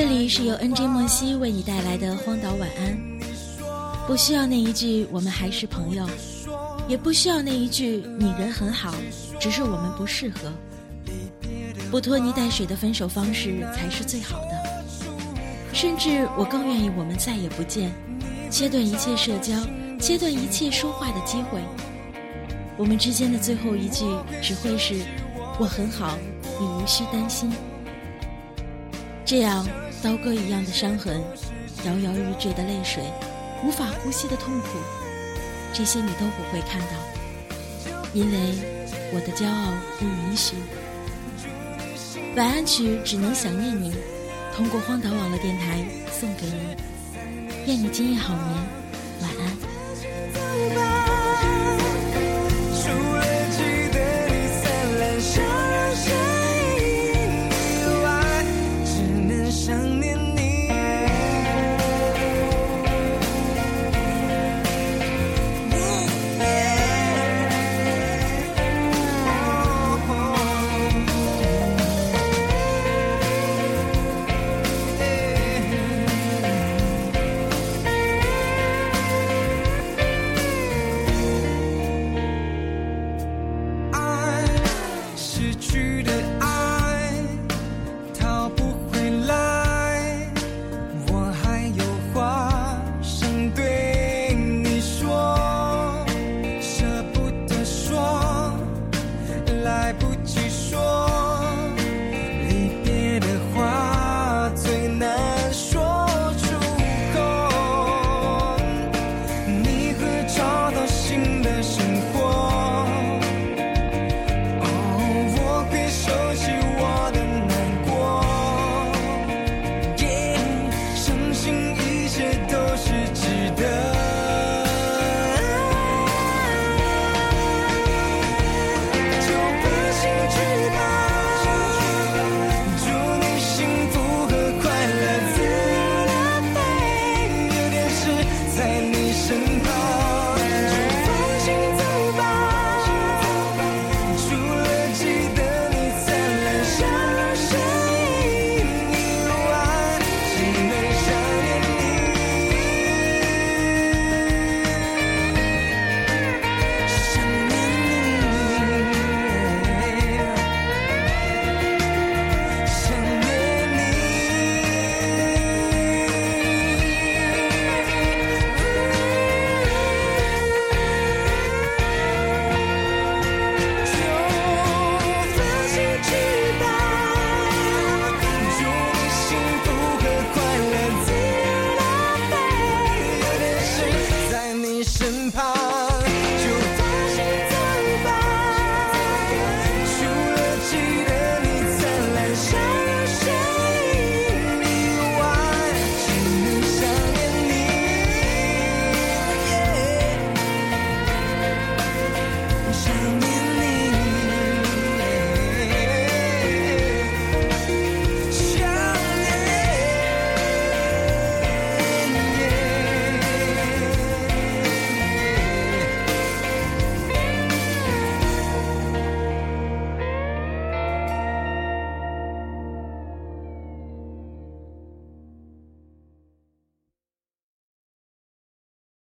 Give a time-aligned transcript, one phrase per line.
[0.00, 2.96] 这里是由 NJ 莫西为你带来的荒岛晚安。
[4.06, 6.08] 不需要那一句“我们还是朋友”，
[6.86, 8.94] 也不需要那一句“你人很好”，
[9.40, 10.52] 只是我们不适合。
[11.90, 14.84] 不拖泥带水的分手方式才是最好的。
[15.72, 17.90] 甚至我更愿意我们再也不见，
[18.52, 19.52] 切断一切社交，
[19.98, 21.60] 切断一切说话的机会。
[22.76, 24.04] 我们之间的最后一句
[24.40, 24.94] 只会是
[25.58, 26.16] “我很好，
[26.60, 27.50] 你无需担心”。
[29.26, 29.66] 这样，
[30.02, 31.20] 刀割一样的伤痕，
[31.84, 33.02] 摇摇欲坠的泪水，
[33.64, 34.78] 无法呼吸的痛苦，
[35.72, 36.86] 这些你都不会看到，
[38.14, 38.38] 因为
[39.12, 40.54] 我的骄傲不允许。
[42.36, 43.92] 晚安曲只能想念你，
[44.54, 46.76] 通过荒岛网络电台送给你，
[47.66, 48.46] 愿你今夜好眠。
[49.20, 49.67] 晚安